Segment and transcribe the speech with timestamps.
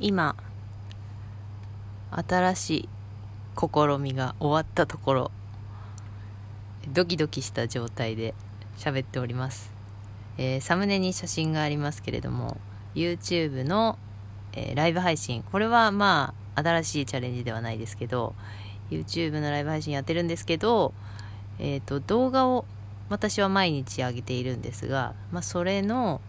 [0.00, 0.36] 今
[2.10, 2.88] 新しい
[3.56, 5.30] 試みが終わったところ
[6.92, 8.34] ドキドキした状態で
[8.78, 9.72] 喋っております、
[10.38, 12.58] えー、サムネに写真がありますけれども
[12.94, 13.98] YouTube の、
[14.52, 15.42] えー、ライブ配信。
[15.42, 18.34] これはまあ新しいチャレンジではないですけど
[18.90, 20.92] YouTube のライブ配信やってるんですけど、
[21.58, 22.64] えーと、動画を
[23.08, 26.20] 私は毎日上げているんですが、まあ、それの、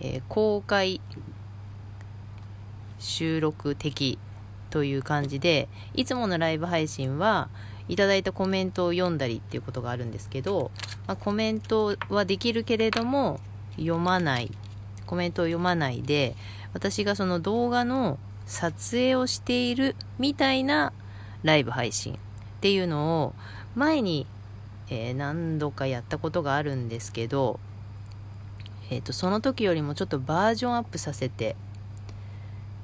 [0.00, 1.00] えー、公開
[2.98, 4.18] 収録的
[4.70, 7.48] という感じでいつものライブ配信は
[7.88, 10.70] いただいたコメントを読んだりっていうことがあるんですけど、
[11.06, 13.40] まあ、コメントはできるけれども
[13.76, 14.50] 読まない。
[15.08, 16.36] コメントを読まないで
[16.74, 20.92] 私がその動画の撮影をしているみたいな
[21.42, 22.16] ライブ配信っ
[22.60, 23.34] ていうのを
[23.74, 24.26] 前に、
[24.90, 27.58] えー、何度かやったことがあるんですけど、
[28.90, 31.56] えーとその時よりもちょっとバージョンアップさせて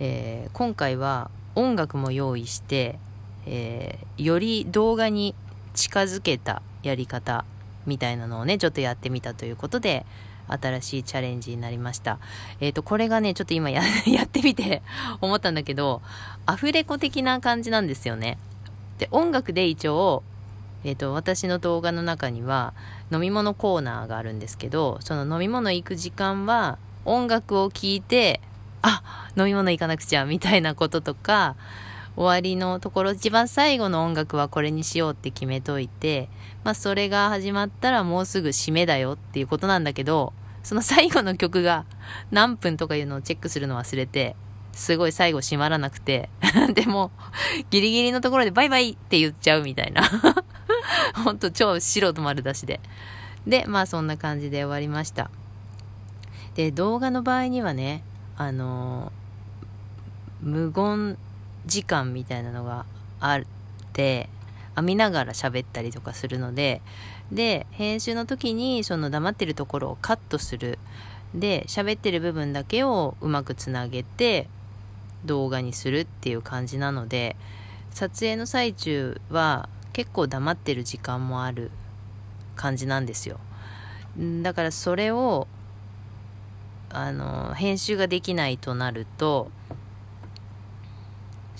[0.00, 2.98] えー、今回は音楽も用意して、
[3.46, 5.34] えー、より動画に
[5.74, 7.44] 近づけたやり方
[7.86, 10.06] みたいなのをねちょっとやってみたということで
[10.48, 12.18] 新しいチャレンジになりました。
[12.60, 14.82] えっ、ー、と、これがね、ちょっと今や やってみて
[15.20, 16.02] 思ったんだけど、
[16.44, 18.36] アフレコ的な感じなんですよね。
[18.98, 20.24] で、音楽で一応、
[20.82, 22.74] えっ、ー、と、私の動画の中には
[23.12, 28.40] 飲み物コーナーがあるんですけど、その飲み物行く時間は音楽を聴いて
[28.82, 29.02] あ
[29.36, 31.56] 飲み物行かなくちゃみたいなこととか
[32.16, 36.28] 終わりのところ一番最後の音楽はこれにしようって決めといて
[36.64, 41.86] まあそれが始まったらもうすぐ締めだよっていうことなんだけどその最後の曲が
[42.30, 44.36] 何分とかいうのをチェックするの忘れて
[44.72, 46.28] すごい最後閉まらなくて
[46.74, 47.10] でも
[47.70, 50.02] ギリギリのところでバイバイって言っちゃうみたいな。
[51.24, 52.80] ほんと超素人丸出しで。
[53.46, 55.30] でまあそんな感じで終わりました。
[56.54, 58.02] で動画の場合にはね
[58.40, 59.12] あの
[60.40, 61.18] 無言
[61.66, 62.86] 時間みたいなのが
[63.20, 63.42] あっ
[63.92, 64.30] て
[64.76, 66.80] 編みながら喋ったりとかするので
[67.30, 70.78] で編集の時にその黙ってるところをカットする。
[71.34, 74.48] で喋ってる部分だけをうまくつなげて
[75.26, 77.36] 動画にするっていう感じなので
[77.90, 81.70] 撮影の最中は結構黙ってる時間もある
[82.56, 83.38] 感じなんですよ。
[84.42, 85.46] だからそれを
[86.90, 89.50] あの編集ができないとなると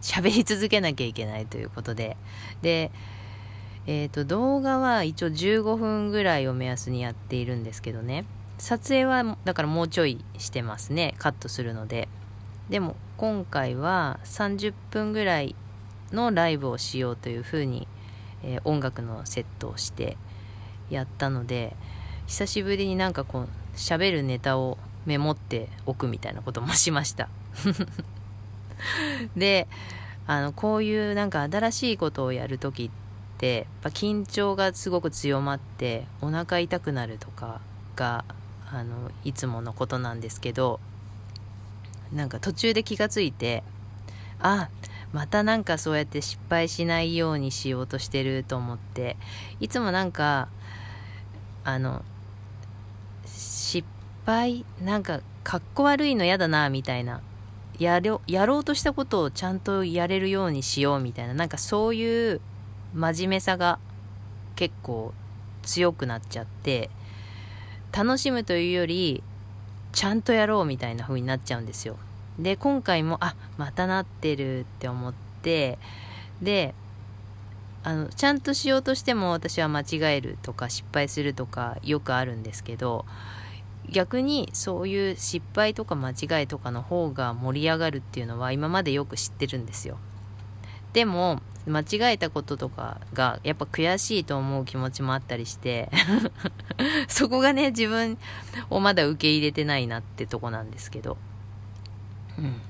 [0.00, 2.16] 喋り続けなきゃいけないということで。
[2.62, 2.90] で
[3.88, 8.24] えーと、動画は一応15分ぐらいを目安にやっているんですけどね。
[8.58, 11.14] 撮影はだからもうちょいしてますね。
[11.18, 12.08] カットするので。
[12.68, 15.54] でも今回は30分ぐらい
[16.12, 17.86] のライブをしようというふうに、
[18.42, 20.16] えー、音楽のセットをして
[20.90, 21.76] やったので
[22.26, 27.28] 久しぶりになんかこう喋るネタをメモっておくみたいなこともしました。
[29.36, 29.68] で
[30.26, 37.60] あのこういうなんか新しいことをやる時ってやっぱ緊張がすごく強まってお腹痛くなるとか
[37.94, 38.24] が
[38.70, 40.80] あのいつものことなんですけど
[42.12, 43.62] なんか途中で気がついて
[44.40, 44.68] あ
[45.12, 49.16] またなんかそうやって失敗しないようにしようとしてると思って
[49.60, 50.48] いつもなんか
[51.64, 52.04] あの
[53.24, 53.86] 失
[54.26, 57.22] 敗なんかかっこ悪いの嫌だなみたいな
[57.78, 62.40] やろやろうとしたことをちゃんとやれるようにしようみたいななんかそういう
[62.94, 63.78] 真面目さが
[64.56, 65.14] 結構
[65.62, 66.90] 強くなっちゃって
[67.92, 69.22] 楽しむというより
[69.92, 71.96] ちゃんとやろうみたいな風になっちゃうんですよ。
[72.38, 75.78] で今回もあまたなってるって思って
[76.42, 76.74] で
[77.82, 83.06] あのちゃんとしようとしても私は間違えるとか失敗するとかよくあるんですけど
[83.90, 89.98] 逆にそういう失敗とか間違いとかの方が盛り上がるっていうのは今までよく知ってるんですよ。
[90.92, 95.90] でも間違えたこととかがやっぱ悔しいと思う気持ちもあったりして
[97.08, 98.18] そこがね自分
[98.70, 101.16] をまだ受け入れてないなってとこなんですけど。
[102.38, 102.60] うん。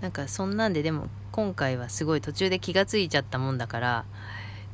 [0.00, 4.04] なんかそんなんででも今回はすごい途中で気がついちゃったもんだから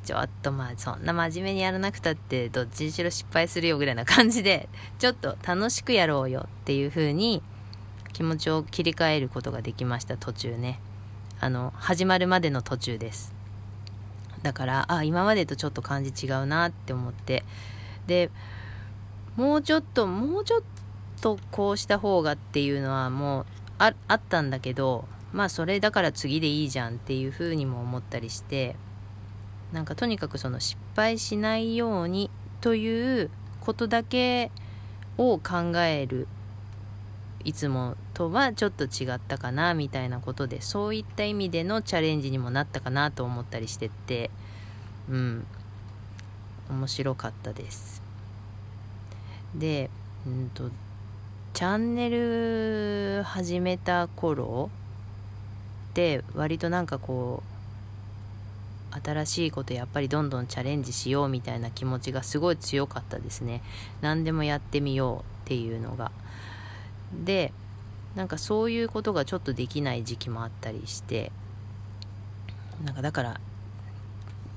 [0.04, 4.68] ちょっとまあそんな真面目にやらなくたってどっちにしろ失敗するよぐらいな感じで
[4.98, 7.42] ちょっと楽しくやろうよっていう風に
[8.12, 10.80] 気持ちを切り替えることができました途中ね。
[11.40, 13.34] あの始まるまでの途中です。
[14.42, 17.44] だからあ今までとちょっと感じ違うなって思って。
[18.06, 18.30] で
[19.36, 20.62] もうちょっともうちょっ
[21.20, 23.46] とこうした方がっていうのはもう
[23.78, 28.76] あったんだけどまあそれだから次でいいじゃんっていう風にも思ったりして。
[29.72, 32.30] なんかとにかくその失敗しないように
[32.60, 33.30] という
[33.60, 34.50] ことだけ
[35.18, 36.28] を考える
[37.44, 44.30] いつもとはちょっと違ったかなみたいなことでそういった意味でのチャレンジにもなったかなと思ったりしてて
[45.10, 45.46] うん。
[46.72, 48.02] 面白かったです。
[49.54, 49.90] で
[50.26, 50.70] うんと
[51.52, 54.70] チャンネル始めた頃
[55.90, 57.51] って割となんかこう
[59.02, 63.62] 新しいことやっぱりどんどんチャレンジしようみたいな気持ちがすごい強かったですね。
[64.00, 66.12] 何でもやってみようっていうのが。
[67.24, 67.52] で
[68.14, 71.32] なんかそういうことがちょっとできない時期もあったりして
[72.84, 73.40] なんかだから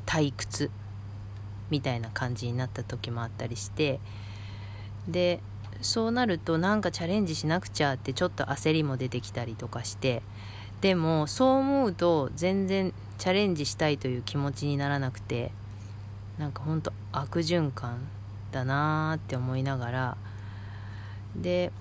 [0.06, 0.70] 退屈
[1.70, 4.00] みたいな感じになった時もあったりして
[5.08, 5.40] で
[5.82, 10.22] そうなるとなんかチャレンジしなくちゃってちょっと焦りも出てきたりとかして
[10.82, 15.52] でもそう思うと全然チャレンジしたいという気持ちにならなくて
[16.38, 18.00] なんかほんと悪循環
[18.52, 20.18] だなーって思いながら
[21.36, 21.72] で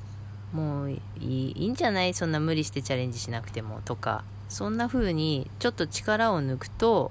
[0.53, 2.15] もういいいいんじゃない？
[2.15, 7.11] そんな無理してチャレンジしなくてもとかそんな風にちょっと力を抜くと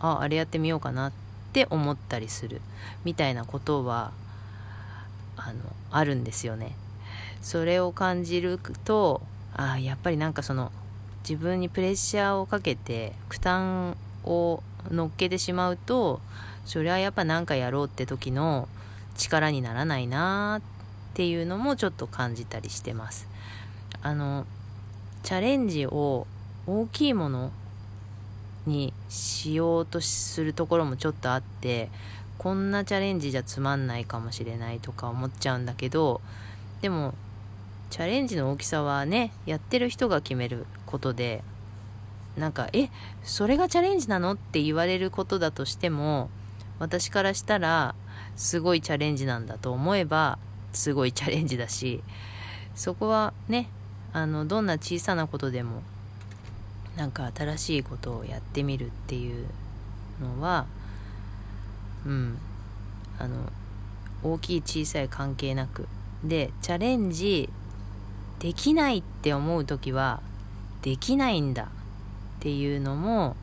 [0.00, 1.12] ああれやってみようかなっ
[1.52, 2.60] て思ったりする
[3.04, 4.12] みたいなことは
[5.36, 5.60] あの
[5.90, 6.76] あるんですよね。
[7.40, 9.22] それを感じると
[9.54, 10.70] あやっぱりなんかその
[11.28, 16.20] 自分にプレッシャーをかけて負担を乗っけてしまうと
[16.64, 18.68] それはやっぱ何かやろうって時の
[19.16, 23.28] 力にならないなっていうのもちょっと感じたりしてます。
[24.02, 24.46] あの
[25.22, 26.26] チャレンジを
[26.66, 27.52] 大きいもの
[28.66, 31.90] にしようとするところもちょっとあって
[32.38, 36.20] こんなチャレンジじゃつまんないかもしれないとか思っちゃうんだけど
[36.80, 37.14] でも
[37.92, 41.44] チャレンジの大きさはねやってる人が決めることで
[42.38, 42.88] なんかえ
[43.22, 46.30] それがチャレンジなのって言われることだとしても
[46.78, 47.94] 私からしたら
[48.34, 50.38] すごいチャレンジなんだと思えば
[50.72, 52.02] すごいチャレンジだし
[52.74, 53.68] そこはね
[54.14, 55.82] あのどんな小さなことでも
[56.96, 59.46] なんか新しいことをやってみるっていう
[60.22, 60.64] のは
[62.06, 62.38] うん。
[63.18, 63.52] あの
[64.24, 65.86] 大きい小さい関係なく。
[66.24, 67.50] でチャレンジ
[68.42, 70.20] できないって思う時は
[70.82, 71.66] できないんだっ
[72.40, 73.36] ていうのも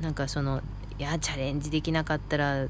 [0.00, 0.62] なんかその
[0.98, 2.66] いやチャレンジできなかったら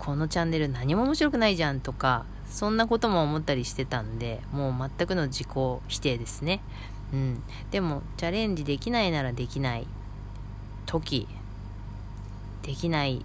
[0.00, 5.48] このチャンネル何も面白くないじゃんとかそんなことも思ったりしてたんでもう全くの自己
[5.86, 6.60] 否定ですね。
[7.12, 7.42] うん。
[7.70, 9.86] でもチャレンジできないならできない
[10.86, 11.28] 時
[12.62, 13.24] できない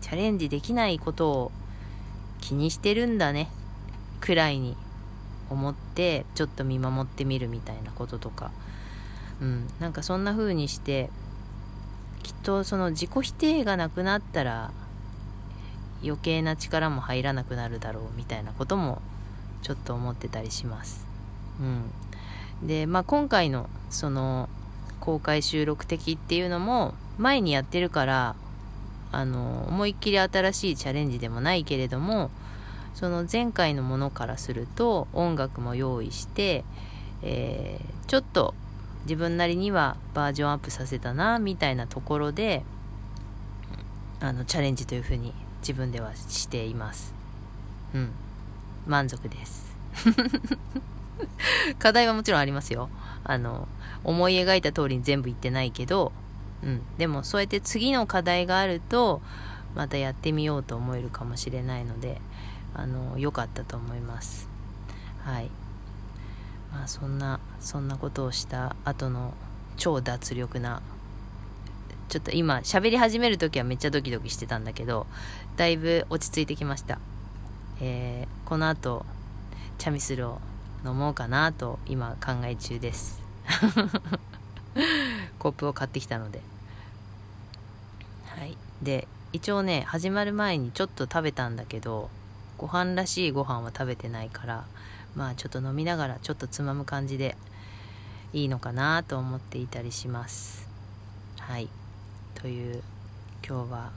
[0.00, 1.52] チャレンジできないことを
[2.40, 3.48] 気にしてるんだね。
[4.20, 4.76] くらいに。
[5.50, 8.50] 思ってちょっと見守ってみるみたいなこととか。
[9.40, 9.68] うん。
[9.80, 11.10] なんかそんな風にして
[12.22, 14.72] きっとその自己否定がなくなったら
[16.02, 19.00] 余計な力も入らなくなるだろうみたいなことも
[19.62, 21.06] ちょっと思ってたりします。
[21.60, 24.48] うん、で、まあ、今回のその
[25.00, 28.34] 公開収録的っていうのも前にやってるから
[29.12, 32.30] あの思いっきり新しいチャレンジでもないけれども
[32.96, 36.64] その前回のものからすると音楽も用意して、
[37.22, 38.54] えー、ちょっと
[39.04, 42.64] 自分なりにはバージョンアップさせたなみたいなところで
[44.20, 47.14] あのチャレンジというふうに自分ではしています。
[47.94, 48.10] うん。
[48.86, 49.76] 満足です。
[51.78, 52.88] 課題はもちろんありますよ。
[53.24, 53.68] あの
[54.04, 56.12] 思い描いた通りに全部言ってないけど
[56.62, 56.80] うん。
[56.96, 59.20] でもそうやって次の課題があると
[59.74, 62.22] またやってみようと思えるかもしれないので
[62.78, 64.48] あの良かったと思います。
[65.24, 65.50] はい。
[66.72, 69.34] まあそんなそんなことをした後の
[69.76, 70.82] 超脱力な
[72.08, 75.06] ちょっと今喋り始める時はめっちゃドキドキしてたんだけど
[75.56, 76.98] だいぶ落ち着いてきました、
[77.80, 79.04] えー、この後
[79.78, 80.40] チャミスルを
[80.84, 83.20] 飲もうかなと今考え中です。
[85.38, 86.40] コップを買ってきたので。
[88.26, 88.56] はい。
[88.82, 92.08] で一応ね始まる前にちょっと食べたんだけど
[92.58, 94.64] ご飯らしいご飯は食べてないから
[95.14, 97.36] まあちょっと飲みながらちょっとつまむ感じで
[98.32, 100.68] いいのかなと思っていたりします。
[101.38, 101.68] はい。
[102.34, 102.82] という
[103.46, 103.90] 今日は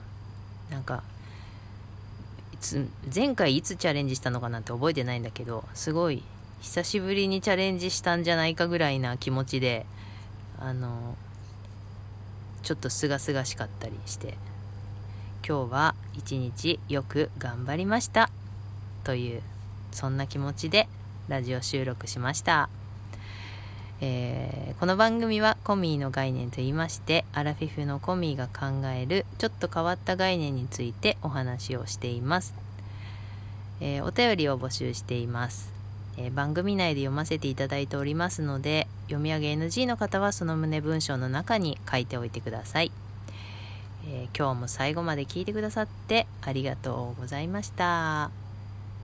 [0.70, 1.02] なんか
[3.14, 6.22] 前回いつチャレンジしたのかなんて覚えてないんだけどすごい
[6.60, 9.86] 久しぶりにチャレンジしたんじゃないかぐらいな気持ちで
[10.58, 11.16] あの
[12.62, 14.34] ちょっとすがすがしかったりして
[15.46, 18.30] 今日は一日よく頑張りました。
[19.04, 19.42] という
[19.92, 20.88] そんな気持ちで
[21.28, 22.68] ラジオ収録しました。
[24.02, 32.54] えー、この番組はコミーの概念と言いましてアラフィフのコミーが考えるちょっと変わった概念についてお話をしています、
[33.80, 35.70] えー、お便りを募集しています、
[36.16, 42.92] えー、番組内で読ませていただいておりますので読み上げ NG の方はその旨文章の中に書いておいてください、
[44.08, 48.39] えー、今日も最後まで聞いてくださってありがとうございました。